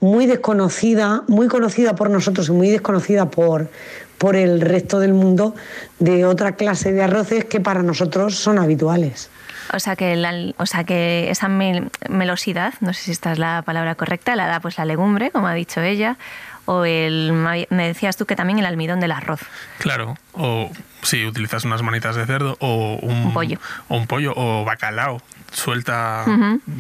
muy 0.06 0.26
desconocida, 0.28 1.24
muy 1.28 1.48
conocida 1.48 1.96
por 1.96 2.10
nosotros 2.10 2.48
y 2.50 2.52
muy 2.52 2.70
desconocida 2.70 3.30
por, 3.30 3.70
por 4.18 4.36
el 4.36 4.62
resto 4.62 5.00
del 5.00 5.14
mundo 5.14 5.56
de 6.00 6.26
otra 6.26 6.54
clase 6.56 6.92
de 6.94 7.04
arroces 7.04 7.46
que 7.46 7.60
para 7.60 7.82
nosotros 7.84 8.36
son 8.36 8.60
habituales. 8.60 9.30
O 9.74 9.80
sea 9.80 9.96
que, 9.96 10.16
la- 10.16 10.54
o 10.58 10.66
sea 10.68 10.84
que 10.84 11.30
esa 11.32 11.48
mel- 11.48 11.90
melosidad, 12.08 12.76
no 12.82 12.94
sé 12.94 13.02
si 13.02 13.12
esta 13.12 13.32
es 13.32 13.40
la 13.40 13.64
palabra 13.66 13.96
correcta, 13.96 14.36
la 14.36 14.46
da 14.48 14.60
pues 14.60 14.78
la 14.78 14.86
legumbre, 14.86 15.32
como 15.32 15.48
ha 15.48 15.54
dicho 15.56 15.82
ella, 15.82 16.18
o 16.66 16.86
el, 16.86 17.32
me 17.34 17.88
decías 17.88 18.16
tú 18.16 18.26
que 18.26 18.36
también 18.36 18.60
el 18.60 18.66
almidón 18.66 19.00
del 19.00 19.12
arroz. 19.12 19.42
Claro, 19.80 20.18
o 20.34 20.70
si 21.02 21.26
utilizas 21.26 21.64
unas 21.66 21.82
manitas 21.82 22.16
de 22.16 22.26
cerdo 22.26 22.58
o 22.60 22.98
un, 23.02 23.26
Un 23.28 23.34
pollo. 23.34 23.58
o 23.88 23.98
un 23.98 24.08
pollo 24.08 24.34
o 24.36 24.64
bacalao 24.66 25.20
suelta 25.56 26.26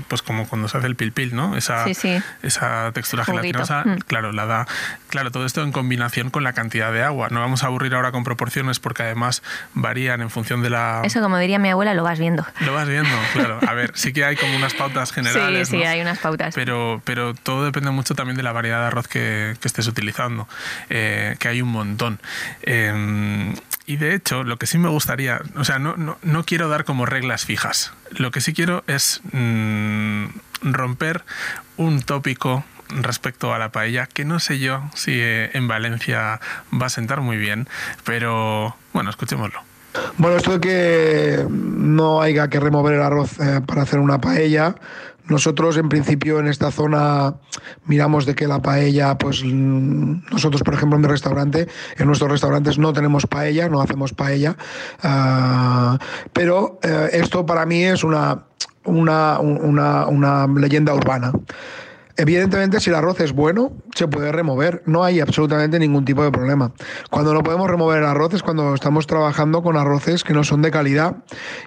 pues 0.07 0.21
como 0.21 0.47
cuando 0.47 0.67
se 0.67 0.77
hace 0.77 0.87
el 0.87 0.95
pilpil, 0.95 1.35
¿no? 1.35 1.55
Esa, 1.57 1.85
Sí, 1.85 1.93
sí. 1.93 2.21
esa 2.43 2.91
textura 2.93 3.23
gelatinosa, 3.25 3.83
Mm. 3.85 3.97
claro, 4.07 4.31
la 4.31 4.45
da. 4.45 4.67
Claro, 5.09 5.31
todo 5.31 5.45
esto 5.45 5.63
en 5.63 5.71
combinación 5.71 6.29
con 6.29 6.43
la 6.43 6.53
cantidad 6.53 6.91
de 6.91 7.03
agua. 7.03 7.29
No 7.31 7.39
vamos 7.39 7.63
a 7.63 7.67
aburrir 7.67 7.95
ahora 7.95 8.11
con 8.11 8.23
proporciones 8.23 8.79
porque 8.79 9.03
además 9.03 9.41
varían 9.73 10.21
en 10.21 10.29
función 10.29 10.61
de 10.61 10.69
la 10.69 11.01
Eso, 11.03 11.21
como 11.21 11.37
diría 11.37 11.57
mi 11.59 11.69
abuela, 11.69 11.93
lo 11.93 12.03
vas 12.03 12.19
viendo. 12.19 12.45
lo 12.61 12.73
vas 12.73 12.87
viendo, 12.87 13.09
claro. 13.33 13.59
A 13.67 13.73
ver, 13.73 13.91
sí 13.95 14.11
que 14.13 14.25
hay 14.25 14.35
como 14.35 14.55
unas 14.55 14.73
pautas 14.73 15.11
generales. 15.11 15.69
sí, 15.69 15.77
sí, 15.77 15.83
¿no? 15.83 15.89
hay 15.89 16.01
unas 16.01 16.19
pautas. 16.19 16.53
Pero, 16.55 17.01
pero 17.05 17.33
todo 17.33 17.63
depende 17.65 17.91
mucho 17.91 18.13
también 18.15 18.35
de 18.37 18.43
la 18.43 18.51
variedad 18.51 18.81
de 18.81 18.87
arroz 18.87 19.07
que, 19.07 19.55
que 19.61 19.67
estés 19.67 19.87
utilizando, 19.87 20.47
eh, 20.89 21.35
que 21.39 21.47
hay 21.47 21.61
un 21.61 21.69
montón. 21.69 22.19
Eh, 22.63 23.53
y 23.85 23.97
de 23.97 24.15
hecho, 24.15 24.43
lo 24.43 24.57
que 24.57 24.67
sí 24.67 24.77
me 24.77 24.89
gustaría, 24.89 25.41
o 25.55 25.63
sea, 25.63 25.79
no, 25.79 25.95
no, 25.95 26.17
no 26.23 26.43
quiero 26.43 26.69
dar 26.69 26.85
como 26.85 27.05
reglas 27.05 27.45
fijas. 27.45 27.93
Lo 28.11 28.31
que 28.31 28.41
sí 28.41 28.53
quiero 28.53 28.83
es 28.87 29.21
mm, 29.31 30.25
romper 30.61 31.23
un 31.77 32.01
tópico 32.01 32.63
respecto 32.89 33.53
a 33.53 33.59
la 33.59 33.71
paella, 33.71 34.07
que 34.07 34.25
no 34.25 34.39
sé 34.39 34.59
yo 34.59 34.83
si 34.95 35.11
eh, 35.13 35.51
en 35.53 35.67
Valencia 35.67 36.39
va 36.73 36.87
a 36.87 36.89
sentar 36.89 37.21
muy 37.21 37.37
bien, 37.37 37.67
pero 38.03 38.75
bueno, 38.93 39.09
escuchémoslo. 39.09 39.61
Bueno, 40.17 40.37
esto 40.37 40.57
de 40.57 40.59
que 40.59 41.45
no 41.49 42.21
haya 42.21 42.49
que 42.49 42.59
remover 42.59 42.95
el 42.95 43.01
arroz 43.01 43.39
eh, 43.39 43.61
para 43.65 43.83
hacer 43.83 43.99
una 43.99 44.19
paella, 44.19 44.75
nosotros 45.27 45.77
en 45.77 45.89
principio 45.89 46.39
en 46.39 46.47
esta 46.47 46.69
zona 46.69 47.35
miramos 47.85 48.25
de 48.25 48.35
que 48.35 48.47
la 48.47 48.61
paella, 48.61 49.17
pues 49.17 49.43
nosotros 49.43 50.61
por 50.61 50.75
ejemplo 50.75 50.97
en 50.97 51.01
mi 51.01 51.07
restaurante, 51.07 51.67
en 51.97 52.05
nuestros 52.07 52.31
restaurantes 52.31 52.77
no 52.77 52.93
tenemos 52.93 53.25
paella, 53.25 53.67
no 53.67 53.81
hacemos 53.81 54.13
paella, 54.13 54.55
ah, 55.01 55.97
pero 56.31 56.79
eh, 56.83 57.09
esto 57.13 57.45
para 57.45 57.65
mí 57.65 57.83
es 57.83 58.03
una, 58.03 58.43
una, 58.83 59.39
una, 59.39 60.05
una 60.07 60.47
leyenda 60.47 60.93
urbana. 60.93 61.31
Evidentemente, 62.17 62.79
si 62.79 62.89
el 62.89 62.95
arroz 62.95 63.19
es 63.19 63.33
bueno, 63.33 63.73
se 63.93 64.07
puede 64.07 64.31
remover. 64.31 64.81
No 64.85 65.03
hay 65.03 65.19
absolutamente 65.19 65.79
ningún 65.79 66.05
tipo 66.05 66.23
de 66.23 66.31
problema. 66.31 66.71
Cuando 67.09 67.33
no 67.33 67.43
podemos 67.43 67.69
remover 67.69 67.99
el 67.99 68.05
arroz 68.05 68.33
es 68.33 68.41
cuando 68.41 68.73
estamos 68.73 69.05
trabajando 69.05 69.61
con 69.61 69.75
arroces 69.75 70.23
que 70.23 70.33
no 70.33 70.45
son 70.45 70.61
de 70.61 70.71
calidad 70.71 71.17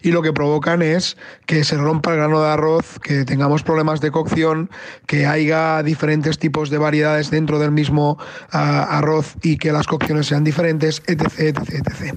y 0.03 0.11
lo 0.11 0.23
que 0.23 0.33
provocan 0.33 0.81
es 0.81 1.19
que 1.45 1.65
se 1.65 1.77
rompa 1.77 2.13
el 2.13 2.17
grano 2.17 2.41
de 2.41 2.49
arroz, 2.49 2.99
que 3.01 3.25
tengamos 3.27 3.63
problemas 3.63 4.01
de 4.01 4.11
cocción, 4.11 4.71
que 5.07 5.27
haya 5.27 5.83
diferentes 5.83 6.39
tipos 6.39 6.71
de 6.71 6.79
variedades 6.79 7.31
dentro 7.31 7.59
del 7.59 7.71
mismo 7.71 8.19
ah, 8.51 8.99
arroz 8.99 9.35
y 9.43 9.59
que 9.59 9.73
las 9.73 9.87
cocciones 9.87 10.27
sean 10.27 10.45
diferentes, 10.45 11.03
etc, 11.07 11.33
etc, 11.39 11.87
etc. 11.87 12.15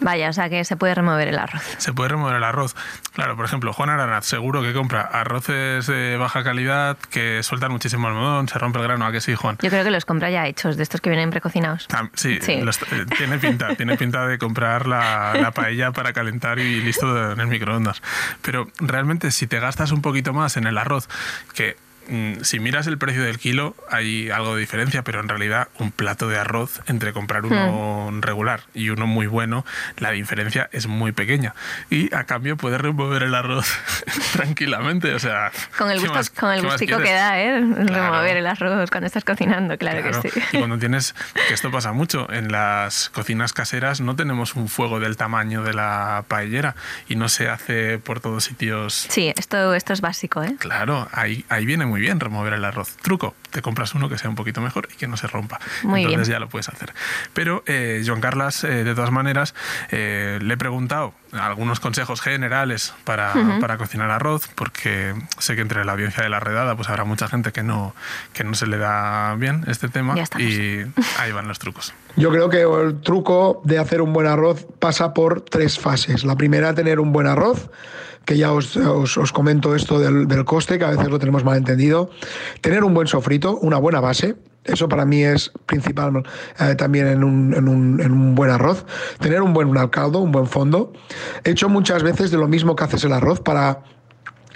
Vaya, 0.00 0.30
o 0.30 0.32
sea 0.32 0.48
que 0.48 0.64
se 0.64 0.76
puede 0.76 0.94
remover 0.94 1.28
el 1.28 1.38
arroz. 1.38 1.62
Se 1.78 1.92
puede 1.92 2.10
remover 2.10 2.36
el 2.36 2.44
arroz. 2.44 2.74
Claro, 3.12 3.36
por 3.36 3.44
ejemplo, 3.44 3.72
Juan 3.72 3.90
Aranaz 3.90 4.24
seguro 4.24 4.62
que 4.62 4.72
compra 4.72 5.02
arroces 5.02 5.86
de 5.86 6.16
baja 6.16 6.42
calidad 6.42 6.96
que 7.10 7.42
sueltan 7.42 7.72
muchísimo 7.72 8.08
almidón, 8.08 8.48
se 8.48 8.58
rompe 8.58 8.78
el 8.78 8.84
grano. 8.84 9.06
¿A 9.06 9.12
que 9.12 9.20
sí, 9.20 9.34
Juan? 9.34 9.58
Yo 9.62 9.70
creo 9.70 9.84
que 9.84 9.90
los 9.90 10.04
compra 10.04 10.30
ya 10.30 10.46
hechos, 10.46 10.76
de 10.76 10.82
estos 10.82 11.00
que 11.00 11.10
vienen 11.10 11.30
precocinados. 11.30 11.86
sí, 12.14 12.38
eh, 12.46 12.64
tiene 13.16 13.38
pinta, 13.38 13.74
tiene 13.76 13.96
pinta 13.96 14.26
de 14.26 14.38
comprar 14.38 14.86
la, 14.86 15.34
la 15.34 15.50
paella 15.50 15.92
para 15.92 16.12
calentar 16.12 16.58
y 16.58 16.80
listo 16.80 17.32
en 17.32 17.40
el 17.40 17.46
microondas. 17.46 18.02
Pero 18.42 18.68
realmente 18.78 19.30
si 19.30 19.46
te 19.46 19.60
gastas 19.60 19.92
un 19.92 20.02
poquito 20.02 20.32
más 20.32 20.56
en 20.56 20.66
el 20.66 20.78
arroz, 20.78 21.08
que 21.54 21.76
si 22.42 22.60
miras 22.60 22.86
el 22.86 22.98
precio 22.98 23.22
del 23.22 23.38
kilo, 23.38 23.74
hay 23.88 24.30
algo 24.30 24.54
de 24.54 24.60
diferencia, 24.60 25.02
pero 25.02 25.20
en 25.20 25.28
realidad 25.28 25.68
un 25.78 25.92
plato 25.92 26.28
de 26.28 26.38
arroz 26.38 26.80
entre 26.86 27.12
comprar 27.12 27.44
uno 27.44 28.10
hmm. 28.10 28.22
regular 28.22 28.62
y 28.74 28.90
uno 28.90 29.06
muy 29.06 29.26
bueno, 29.26 29.64
la 29.98 30.10
diferencia 30.10 30.68
es 30.72 30.86
muy 30.86 31.12
pequeña. 31.12 31.54
Y 31.88 32.14
a 32.14 32.24
cambio 32.24 32.56
puedes 32.56 32.80
remover 32.80 33.22
el 33.22 33.34
arroz 33.34 33.72
tranquilamente. 34.32 35.14
O 35.14 35.18
sea, 35.18 35.52
con 35.78 35.90
el, 35.90 36.00
gusto, 36.00 36.20
con 36.38 36.52
el 36.52 36.62
gustico 36.62 36.98
que 36.98 37.12
da, 37.12 37.40
¿eh? 37.40 37.60
Remover 37.60 38.36
el 38.36 38.46
arroz 38.46 38.90
cuando 38.90 39.06
estás 39.06 39.24
cocinando, 39.24 39.78
claro, 39.78 40.02
que 40.02 40.30
sí. 40.30 40.40
Y 40.52 40.58
cuando 40.58 40.78
tienes, 40.78 41.14
que 41.48 41.54
esto 41.54 41.70
pasa 41.70 41.92
mucho, 41.92 42.30
en 42.32 42.50
las 42.50 43.10
cocinas 43.10 43.52
caseras 43.52 44.00
no 44.00 44.16
tenemos 44.16 44.54
un 44.54 44.68
fuego 44.68 45.00
del 45.00 45.16
tamaño 45.16 45.62
de 45.62 45.74
la 45.74 46.24
paellera 46.28 46.74
y 47.08 47.16
no 47.16 47.28
se 47.28 47.48
hace 47.48 47.98
por 47.98 48.20
todos 48.20 48.44
sitios. 48.44 49.06
Sí, 49.08 49.32
esto, 49.36 49.74
esto 49.74 49.92
es 49.92 50.00
básico, 50.00 50.42
¿eh? 50.42 50.56
Claro, 50.58 51.08
ahí, 51.12 51.44
ahí 51.48 51.66
viene 51.66 51.86
muy 51.86 51.99
bien 52.00 52.20
remover 52.20 52.54
el 52.54 52.64
arroz. 52.64 52.96
Truco, 53.02 53.34
te 53.50 53.62
compras 53.62 53.94
uno 53.94 54.08
que 54.08 54.18
sea 54.18 54.30
un 54.30 54.36
poquito 54.36 54.60
mejor 54.60 54.88
y 54.92 54.96
que 54.96 55.06
no 55.06 55.16
se 55.16 55.26
rompa. 55.26 55.60
Muy 55.82 56.04
Entonces 56.04 56.28
ya 56.28 56.38
lo 56.38 56.48
puedes 56.48 56.68
hacer. 56.68 56.92
Pero 57.32 57.62
eh, 57.66 58.02
Joan 58.04 58.20
Carlas, 58.20 58.64
eh, 58.64 58.84
de 58.84 58.94
todas 58.94 59.10
maneras, 59.10 59.54
eh, 59.90 60.38
le 60.42 60.54
he 60.54 60.56
preguntado 60.56 61.14
algunos 61.32 61.78
consejos 61.78 62.20
generales 62.20 62.92
para, 63.04 63.32
para, 63.60 63.78
cocinar 63.78 64.10
arroz, 64.10 64.48
porque 64.56 65.14
sé 65.38 65.54
que 65.54 65.62
entre 65.62 65.84
la 65.84 65.92
audiencia 65.92 66.24
de 66.24 66.28
la 66.28 66.40
redada 66.40 66.74
pues 66.74 66.88
habrá 66.88 67.04
mucha 67.04 67.28
gente 67.28 67.52
que 67.52 67.62
no, 67.62 67.94
que 68.32 68.42
no 68.42 68.54
se 68.54 68.66
le 68.66 68.78
da 68.78 69.36
bien 69.36 69.64
este 69.68 69.88
tema 69.88 70.16
y 70.38 70.80
ahí 71.18 71.32
van 71.32 71.46
los 71.46 71.60
trucos. 71.60 71.94
Yo 72.16 72.30
creo 72.30 72.48
que 72.48 72.62
el 72.62 73.00
truco 73.00 73.60
de 73.64 73.78
hacer 73.78 74.02
un 74.02 74.12
buen 74.12 74.26
arroz 74.26 74.66
pasa 74.80 75.14
por 75.14 75.42
tres 75.42 75.78
fases. 75.78 76.24
La 76.24 76.36
primera, 76.36 76.74
tener 76.74 76.98
un 76.98 77.12
buen 77.12 77.26
arroz 77.26 77.70
que 78.30 78.38
ya 78.38 78.52
os, 78.52 78.76
os, 78.76 79.32
comento 79.32 79.74
esto 79.74 79.98
del, 79.98 80.28
del, 80.28 80.44
coste, 80.44 80.78
que 80.78 80.84
a 80.84 80.90
veces 80.90 81.08
lo 81.08 81.18
tenemos 81.18 81.42
mal 81.42 81.56
entendido. 81.56 82.10
Tener 82.60 82.84
un 82.84 82.94
buen 82.94 83.08
sofrito, 83.08 83.58
una 83.58 83.76
buena 83.76 83.98
base. 83.98 84.36
Eso 84.62 84.88
para 84.88 85.04
mí 85.04 85.24
es 85.24 85.50
principal 85.66 86.22
eh, 86.60 86.76
también 86.76 87.08
en 87.08 87.24
un, 87.24 87.52
en, 87.54 87.66
un, 87.66 88.00
en 88.00 88.12
un, 88.12 88.36
buen 88.36 88.52
arroz. 88.52 88.86
Tener 89.18 89.42
un 89.42 89.52
buen 89.52 89.74
caldo, 89.88 90.20
un 90.20 90.30
buen 90.30 90.46
fondo. 90.46 90.92
He 91.42 91.50
hecho 91.50 91.68
muchas 91.68 92.04
veces 92.04 92.30
de 92.30 92.36
lo 92.38 92.46
mismo 92.46 92.76
que 92.76 92.84
haces 92.84 93.02
el 93.02 93.12
arroz 93.12 93.40
para 93.40 93.82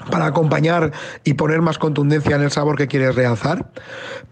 para 0.09 0.27
acompañar 0.27 0.93
y 1.25 1.35
poner 1.35 1.61
más 1.61 1.79
contundencia 1.79 2.37
en 2.37 2.43
el 2.43 2.53
sabor 2.53 2.77
que 2.77 2.87
quieres 2.87 3.17
realzar. 3.17 3.73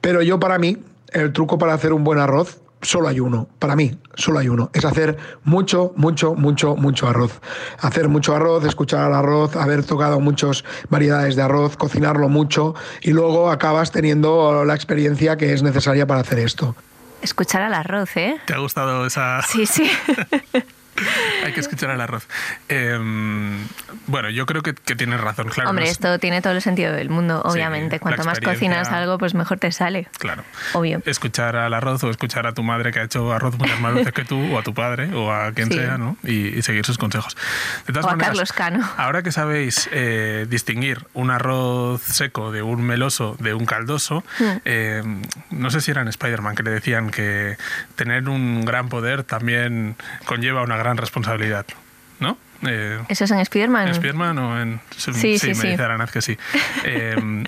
Pero 0.00 0.22
yo 0.22 0.38
para 0.38 0.56
mí, 0.58 0.84
el 1.08 1.32
truco 1.32 1.58
para 1.58 1.74
hacer 1.74 1.92
un 1.92 2.04
buen 2.04 2.20
arroz 2.20 2.60
solo 2.82 3.08
hay 3.08 3.20
uno, 3.20 3.48
para 3.58 3.76
mí, 3.76 3.98
solo 4.14 4.40
hay 4.40 4.48
uno, 4.48 4.70
es 4.74 4.84
hacer 4.84 5.16
mucho, 5.44 5.92
mucho, 5.96 6.34
mucho, 6.34 6.76
mucho 6.76 7.08
arroz. 7.08 7.40
Hacer 7.80 8.08
mucho 8.08 8.34
arroz, 8.34 8.64
escuchar 8.64 9.04
al 9.04 9.14
arroz, 9.14 9.56
haber 9.56 9.84
tocado 9.84 10.20
muchas 10.20 10.64
variedades 10.90 11.36
de 11.36 11.42
arroz, 11.42 11.76
cocinarlo 11.76 12.28
mucho 12.28 12.74
y 13.00 13.12
luego 13.12 13.50
acabas 13.50 13.92
teniendo 13.92 14.64
la 14.64 14.74
experiencia 14.74 15.36
que 15.36 15.52
es 15.52 15.62
necesaria 15.62 16.06
para 16.06 16.20
hacer 16.20 16.40
esto. 16.40 16.74
Escuchar 17.22 17.62
al 17.62 17.74
arroz, 17.74 18.16
¿eh? 18.16 18.36
¿Te 18.46 18.54
ha 18.54 18.58
gustado 18.58 19.06
esa...? 19.06 19.42
Sí, 19.42 19.64
sí. 19.64 19.88
Hay 21.44 21.52
que 21.52 21.60
escuchar 21.60 21.90
al 21.90 22.00
arroz. 22.00 22.26
Em, 22.68 23.58
bueno, 24.06 24.30
yo 24.30 24.46
creo 24.46 24.62
que, 24.62 24.72
tienes 24.72 25.20
razón, 25.20 25.48
claro. 25.48 25.70
Hombre, 25.70 25.88
esto 25.88 26.18
tiene 26.18 26.42
todo 26.42 26.52
el 26.52 26.62
sentido 26.62 26.92
del 26.92 27.10
mundo, 27.10 27.42
obviamente. 27.44 27.98
Cuanto 27.98 28.24
más 28.24 28.40
cocinas 28.40 28.90
algo, 28.90 29.18
pues 29.18 29.34
mejor 29.34 29.58
te 29.58 29.72
sale. 29.72 30.08
Claro. 30.18 30.44
Obvio. 30.74 31.02
Escuchar 31.06 31.56
al 31.56 31.74
arroz 31.74 32.04
o 32.04 32.10
escuchar 32.10 32.46
a 32.46 32.52
tu 32.52 32.62
madre 32.62 32.92
que 32.92 33.00
ha 33.00 33.04
hecho 33.04 33.32
arroz 33.32 33.58
muchas 33.58 33.80
más 33.80 33.94
veces 33.94 34.12
que 34.12 34.24
tú, 34.24 34.54
o 34.54 34.58
a 34.58 34.62
tu 34.62 34.74
padre, 34.74 35.12
o 35.14 35.32
a 35.32 35.52
quien 35.52 35.70
sea, 35.70 35.98
¿no? 35.98 36.16
Y, 36.22 36.62
seguir 36.62 36.84
sus 36.84 36.96
consejos. 36.96 37.36
De 37.86 37.92
todas 37.92 38.06
o 38.06 38.10
a 38.10 38.18
Carlos 38.18 38.52
Cano. 38.52 38.88
Ahora 38.96 39.22
que 39.22 39.32
sabéis 39.32 39.88
eh, 39.90 40.46
distinguir 40.48 41.06
un 41.12 41.30
arroz 41.30 42.02
seco 42.02 42.52
de 42.52 42.62
un 42.62 42.82
meloso 42.82 43.36
de 43.40 43.54
un 43.54 43.66
caldoso, 43.66 44.22
hmm. 44.38 44.44
em, 44.64 45.22
no 45.50 45.70
sé 45.70 45.80
si 45.80 45.90
era 45.90 46.02
en 46.02 46.08
Spider-Man 46.08 46.54
que 46.54 46.62
le 46.62 46.70
decían 46.70 47.10
que 47.10 47.56
tener 47.96 48.28
un 48.28 48.64
gran 48.64 48.88
poder 48.88 49.24
también 49.24 49.96
conlleva 50.24 50.62
una 50.62 50.76
gran 50.82 50.96
responsabilidad, 50.96 51.66
¿no? 52.20 52.38
Eh, 52.66 53.00
¿Eso 53.08 53.24
es 53.24 53.30
en 53.30 53.44
Spiderman? 53.44 53.88
¿En 53.88 53.94
Spiderman 53.94 54.38
o 54.38 54.60
en...? 54.60 54.80
Sí, 54.96 55.38
sí, 55.38 55.48
me 55.48 55.70
dice 55.70 55.82
Aranaz 55.82 56.12
que 56.12 56.22
sí. 56.22 56.38
Eh, 56.84 57.16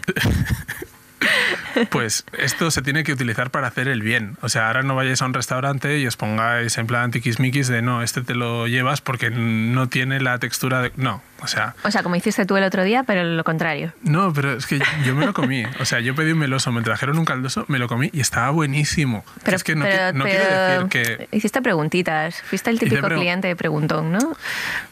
Pues 1.90 2.24
esto 2.38 2.70
se 2.70 2.82
tiene 2.82 3.04
que 3.04 3.12
utilizar 3.12 3.50
para 3.50 3.66
hacer 3.66 3.88
el 3.88 4.02
bien. 4.02 4.36
O 4.42 4.48
sea, 4.48 4.68
ahora 4.68 4.82
no 4.82 4.94
vayáis 4.94 5.22
a 5.22 5.26
un 5.26 5.34
restaurante 5.34 5.98
y 5.98 6.06
os 6.06 6.16
pongáis 6.16 6.78
en 6.78 6.86
plan 6.86 7.10
tiquismiquis 7.10 7.68
de 7.68 7.82
no, 7.82 8.02
este 8.02 8.22
te 8.22 8.34
lo 8.34 8.66
llevas 8.66 9.00
porque 9.00 9.30
no 9.30 9.88
tiene 9.88 10.20
la 10.20 10.38
textura 10.38 10.82
de. 10.82 10.92
No, 10.96 11.22
o 11.44 11.48
sea. 11.48 11.74
O 11.84 11.90
sea, 11.90 12.02
como 12.02 12.16
hiciste 12.16 12.44
tú 12.46 12.56
el 12.56 12.64
otro 12.64 12.82
día, 12.82 13.04
pero 13.04 13.24
lo 13.24 13.44
contrario. 13.44 13.92
No, 14.02 14.32
pero 14.32 14.54
es 14.54 14.66
que 14.66 14.80
yo 15.04 15.14
me 15.14 15.26
lo 15.26 15.32
comí. 15.32 15.64
O 15.80 15.84
sea, 15.84 16.00
yo 16.00 16.14
pedí 16.14 16.32
un 16.32 16.38
meloso, 16.38 16.72
me 16.72 16.82
trajeron 16.82 17.18
un 17.18 17.24
caldoso, 17.24 17.64
me 17.68 17.78
lo 17.78 17.88
comí 17.88 18.10
y 18.12 18.20
estaba 18.20 18.50
buenísimo. 18.50 19.24
Pero 19.44 19.56
es 19.56 19.64
que 19.64 19.76
no, 19.76 19.84
quiero 19.84 20.18
decir 20.22 20.88
que. 20.88 21.28
Hiciste 21.30 21.62
preguntitas. 21.62 22.42
Fuiste 22.42 22.70
el 22.70 22.78
típico 22.78 23.06
cliente 23.08 23.48
de 23.48 23.56
preguntón, 23.56 24.12
¿no? 24.12 24.36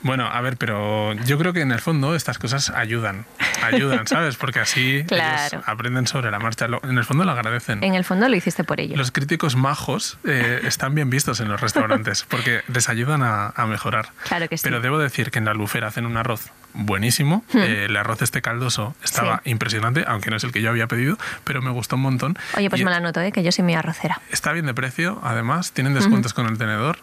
Bueno, 0.02 0.26
a 0.26 0.40
ver, 0.40 0.56
pero 0.56 1.14
yo 1.25 1.38
creo 1.38 1.52
que 1.52 1.61
en 1.61 1.73
el 1.73 1.80
fondo 1.80 2.14
estas 2.14 2.38
cosas 2.38 2.71
ayudan. 2.71 3.25
Ayudan, 3.62 4.06
¿sabes? 4.06 4.37
Porque 4.37 4.61
así 4.61 5.04
aprenden 5.66 6.06
sobre 6.06 6.30
la 6.30 6.38
marcha 6.38 6.66
en 6.82 6.99
el 6.99 7.04
fondo 7.04 7.25
lo 7.25 7.32
agradecen. 7.32 7.82
En 7.82 7.94
el 7.94 8.04
fondo 8.04 8.28
lo 8.28 8.37
hiciste 8.37 8.64
por 8.64 8.80
ello. 8.80 8.97
Los 8.97 9.11
críticos 9.11 9.56
majos 9.56 10.18
eh, 10.25 10.61
están 10.64 10.94
bien 10.94 11.11
vistos 11.11 11.40
en 11.40 11.49
los 11.49 11.61
restaurantes 11.61 12.25
porque 12.28 12.62
les 12.73 12.88
ayudan 12.88 13.23
a, 13.23 13.52
mejorar. 13.66 14.11
Claro 14.25 14.49
que 14.49 14.59
sí. 14.59 14.64
Pero 14.64 14.80
debo 14.80 14.99
decir 14.99 15.30
que 15.30 15.38
en 15.38 15.44
la 15.47 15.52
albufera 15.52 15.87
hacen 15.87 16.04
un 16.04 16.16
arroz 16.16 16.41
buenísimo. 16.75 17.44
Hmm. 17.52 17.58
Eh, 17.58 17.84
el 17.87 17.96
arroz 17.96 18.22
este 18.22 18.42
caldoso 18.42 18.94
estaba 19.02 19.42
impresionante, 19.44 20.04
aunque 20.06 20.30
no 20.30 20.37
es 20.37 20.44
el 20.44 20.52
que 20.52 20.62
yo 20.62 20.70
había 20.70 20.87
pedido, 20.87 21.18
pero 21.44 21.62
me 21.62 21.70
gustó 21.70 21.96
un 21.96 22.02
montón. 22.02 22.38
Oye, 22.56 22.70
pues 22.70 22.82
me 22.82 22.90
la 22.90 23.00
noto, 23.00 23.20
¿eh? 23.20 23.32
que 23.32 23.42
yo 23.42 23.52
soy 23.52 23.64
mi 23.64 23.75
arrocera. 23.75 24.20
Está 24.30 24.52
bien 24.52 24.66
de 24.66 24.75
precio, 24.75 25.20
además, 25.22 25.72
tienen 25.72 25.94
descuentos 25.94 26.34
con 26.34 26.46
el 26.46 26.58
tenedor. 26.58 26.99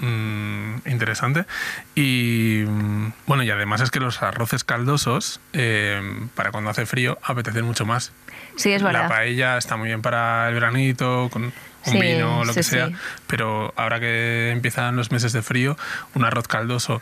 Mm, 0.00 0.78
interesante. 0.86 1.44
Y 1.94 2.64
mm, 2.66 3.12
bueno, 3.26 3.44
y 3.44 3.50
además 3.50 3.80
es 3.82 3.90
que 3.92 4.00
los 4.00 4.20
arroces 4.20 4.64
caldosos, 4.64 5.40
eh, 5.52 6.26
para 6.34 6.50
cuando 6.50 6.70
hace 6.70 6.86
frío, 6.86 7.18
apetecen 7.22 7.64
mucho 7.64 7.86
más. 7.86 8.12
Sí, 8.56 8.72
es 8.72 8.82
verdad. 8.82 9.02
La 9.02 9.08
paella 9.08 9.58
está 9.58 9.76
muy 9.76 9.88
bien 9.88 10.02
para 10.02 10.48
el 10.48 10.54
veranito, 10.54 11.28
con 11.30 11.44
un 11.44 12.00
vino 12.00 12.40
o 12.40 12.44
lo 12.44 12.52
que 12.52 12.64
sea, 12.64 12.90
pero 13.28 13.72
ahora 13.76 14.00
que 14.00 14.50
empiezan 14.50 14.96
los 14.96 15.12
meses 15.12 15.32
de 15.32 15.42
frío, 15.42 15.76
un 16.14 16.24
arroz 16.24 16.48
caldoso 16.48 17.00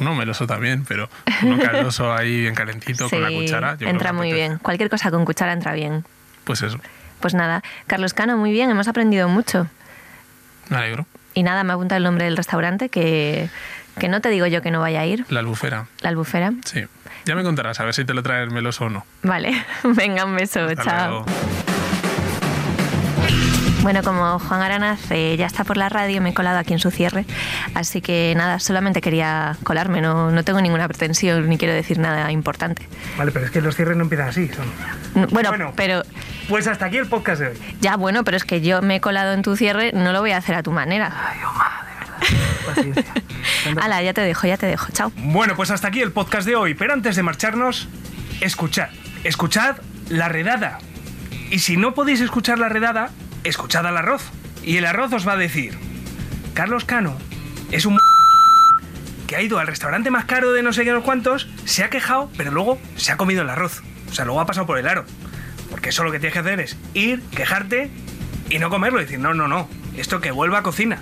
uno 0.00 0.14
meloso 0.14 0.46
también, 0.46 0.84
pero 0.84 1.08
uno 1.42 1.58
caldoso 1.58 2.12
ahí 2.12 2.40
bien 2.40 2.54
calentito 2.54 3.08
con 3.08 3.22
la 3.22 3.28
cuchara. 3.28 3.76
entra 3.80 4.12
muy 4.12 4.32
bien. 4.32 4.58
Cualquier 4.58 4.90
cosa 4.90 5.10
con 5.10 5.24
cuchara 5.24 5.52
entra 5.52 5.72
bien. 5.74 6.04
Pues 6.44 6.62
eso. 6.62 6.78
Pues 7.20 7.34
nada, 7.34 7.62
Carlos 7.86 8.14
Cano, 8.14 8.36
muy 8.36 8.50
bien, 8.50 8.70
hemos 8.70 8.88
aprendido 8.88 9.28
mucho. 9.28 9.66
Me 10.68 10.78
alegro. 10.78 11.06
Y 11.34 11.42
nada, 11.42 11.64
me 11.64 11.72
apunta 11.74 11.96
el 11.96 12.02
nombre 12.02 12.24
del 12.24 12.36
restaurante 12.36 12.88
que, 12.88 13.48
que 13.98 14.08
no 14.08 14.20
te 14.20 14.30
digo 14.30 14.46
yo 14.46 14.62
que 14.62 14.70
no 14.70 14.80
vaya 14.80 15.00
a 15.00 15.06
ir. 15.06 15.26
La 15.28 15.40
albufera. 15.40 15.86
La 16.00 16.08
albufera. 16.08 16.52
Sí. 16.64 16.86
Ya 17.26 17.34
me 17.34 17.42
contarás 17.42 17.78
a 17.80 17.84
ver 17.84 17.94
si 17.94 18.04
te 18.04 18.14
lo 18.14 18.22
trae 18.22 18.42
el 18.42 18.50
meloso 18.50 18.86
o 18.86 18.88
no. 18.88 19.04
Vale, 19.22 19.64
venga, 19.84 20.24
un 20.24 20.34
beso, 20.34 20.74
chao. 20.74 21.24
Bueno, 23.82 24.02
como 24.02 24.38
Juan 24.38 24.60
Aranaz 24.60 25.10
eh, 25.10 25.36
ya 25.38 25.46
está 25.46 25.64
por 25.64 25.78
la 25.78 25.88
radio, 25.88 26.20
me 26.20 26.30
he 26.30 26.34
colado 26.34 26.58
aquí 26.58 26.74
en 26.74 26.78
su 26.78 26.90
cierre, 26.90 27.24
así 27.74 28.02
que 28.02 28.34
nada, 28.36 28.58
solamente 28.58 29.00
quería 29.00 29.56
colarme, 29.64 30.02
no, 30.02 30.30
no 30.30 30.44
tengo 30.44 30.60
ninguna 30.60 30.86
pretensión 30.86 31.48
ni 31.48 31.56
quiero 31.56 31.72
decir 31.72 31.98
nada 31.98 32.30
importante. 32.30 32.86
Vale, 33.16 33.32
pero 33.32 33.46
es 33.46 33.50
que 33.50 33.62
los 33.62 33.74
cierres 33.74 33.96
no 33.96 34.02
empiezan 34.02 34.28
así. 34.28 34.48
Son... 34.48 35.28
Bueno, 35.30 35.72
pero... 35.76 36.02
Pues 36.48 36.66
hasta 36.66 36.86
aquí 36.86 36.98
el 36.98 37.06
podcast 37.06 37.40
de 37.40 37.48
hoy. 37.48 37.58
Ya, 37.80 37.96
bueno, 37.96 38.22
pero 38.22 38.36
es 38.36 38.44
que 38.44 38.60
yo 38.60 38.82
me 38.82 38.96
he 38.96 39.00
colado 39.00 39.32
en 39.32 39.42
tu 39.42 39.56
cierre, 39.56 39.92
no 39.94 40.12
lo 40.12 40.20
voy 40.20 40.32
a 40.32 40.36
hacer 40.36 40.56
a 40.56 40.62
tu 40.62 40.72
manera. 40.72 41.12
Ay, 41.16 41.38
oh, 41.46 42.74
de 42.74 42.90
verdad. 42.90 43.04
Hala, 43.82 44.02
ya 44.02 44.12
te 44.12 44.20
dejo, 44.20 44.46
ya 44.46 44.58
te 44.58 44.66
dejo, 44.66 44.92
chao. 44.92 45.10
Bueno, 45.16 45.56
pues 45.56 45.70
hasta 45.70 45.88
aquí 45.88 46.00
el 46.00 46.12
podcast 46.12 46.46
de 46.46 46.54
hoy, 46.54 46.74
pero 46.74 46.92
antes 46.92 47.16
de 47.16 47.22
marcharnos, 47.22 47.88
escuchad, 48.42 48.90
escuchad 49.24 49.76
la 50.10 50.28
redada. 50.28 50.78
Y 51.50 51.60
si 51.60 51.76
no 51.76 51.94
podéis 51.94 52.20
escuchar 52.20 52.58
la 52.58 52.68
redada, 52.68 53.10
escuchad 53.44 53.86
al 53.86 53.96
arroz. 53.96 54.30
Y 54.62 54.76
el 54.76 54.86
arroz 54.86 55.12
os 55.12 55.26
va 55.26 55.32
a 55.32 55.36
decir, 55.36 55.76
Carlos 56.54 56.84
Cano 56.84 57.16
es 57.70 57.86
un 57.86 57.98
que 59.26 59.36
ha 59.36 59.42
ido 59.42 59.58
al 59.58 59.66
restaurante 59.66 60.10
más 60.10 60.24
caro 60.24 60.52
de 60.52 60.62
no 60.62 60.72
sé 60.72 60.84
qué 60.84 60.92
no 60.92 61.02
cuántos, 61.02 61.48
se 61.64 61.84
ha 61.84 61.90
quejado, 61.90 62.30
pero 62.36 62.50
luego 62.50 62.78
se 62.96 63.12
ha 63.12 63.16
comido 63.16 63.42
el 63.42 63.50
arroz. 63.50 63.82
O 64.10 64.14
sea, 64.14 64.24
luego 64.24 64.40
ha 64.40 64.46
pasado 64.46 64.66
por 64.66 64.78
el 64.78 64.88
aro. 64.88 65.04
Porque 65.70 65.90
eso 65.90 66.02
lo 66.02 66.10
que 66.10 66.18
tienes 66.18 66.32
que 66.32 66.40
hacer 66.40 66.60
es 66.60 66.76
ir, 66.94 67.22
quejarte 67.30 67.90
y 68.50 68.58
no 68.58 68.70
comerlo. 68.70 69.00
Y 69.00 69.04
decir, 69.04 69.20
no, 69.20 69.34
no, 69.34 69.46
no, 69.46 69.68
esto 69.96 70.20
que 70.20 70.32
vuelva 70.32 70.58
a 70.58 70.62
cocina. 70.62 71.00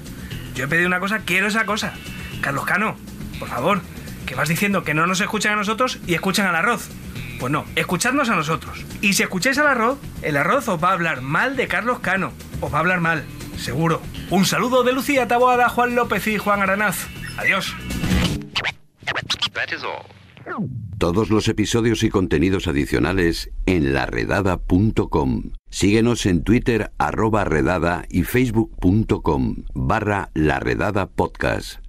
Yo 0.55 0.65
he 0.65 0.69
pedido 0.69 0.87
una 0.87 1.01
cosa, 1.01 1.21
quiero 1.21 1.47
esa 1.47 1.65
cosa. 1.65 1.95
Carlos 2.43 2.67
Cano, 2.67 2.97
por 3.39 3.49
favor, 3.49 3.81
que 4.27 4.35
vas 4.35 4.49
diciendo 4.49 4.85
que 4.85 4.95
no 4.95 5.07
nos 5.07 5.21
escuchan 5.21 5.55
a 5.55 5.57
nosotros 5.57 5.99
y 6.07 6.15
escuchan 6.15 6.47
al 6.47 6.57
arroz. 6.57 6.91
Pues 7.39 7.53
no, 7.53 7.65
escuchadnos 7.77 8.29
a 8.29 8.35
nosotros. 8.35 8.85
Y 9.01 9.13
si 9.13 9.23
escucháis 9.23 9.59
al 9.59 9.69
arroz, 9.69 9.99
el 10.23 10.37
arroz 10.37 10.69
os 10.69 10.83
va 10.83 10.91
a 10.91 10.93
hablar 10.93 11.21
mal 11.23 11.57
de 11.57 11.69
Carlos 11.69 12.01
Cano. 12.01 12.33
Os 12.61 12.73
va 12.73 12.79
a 12.79 12.81
hablar 12.81 13.01
mal, 13.01 13.25
seguro. 13.57 14.03
Un 14.31 14.45
saludo 14.45 14.83
de 14.83 14.93
Lucía 14.93 15.29
Taboada, 15.29 15.69
Juan 15.69 15.95
López 15.95 16.27
y 16.27 16.39
Juan 16.39 16.63
Aranaz. 16.63 17.07
Adiós. 17.37 17.75
Todos 20.99 21.31
los 21.31 21.47
episodios 21.47 22.03
y 22.03 22.11
contenidos 22.11 22.67
adicionales 22.67 23.51
en 23.67 23.95
laredada.com. 23.95 25.53
Síguenos 25.71 26.27
en 26.27 26.43
Twitter 26.43 26.91
arroba 26.99 27.45
redada 27.45 28.05
y 28.09 28.25
facebook.com 28.25 29.65
barra 29.75 30.31
laredada 30.35 31.07
podcast. 31.07 31.88